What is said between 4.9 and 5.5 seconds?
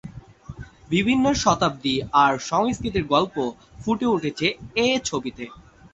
ছবিতে।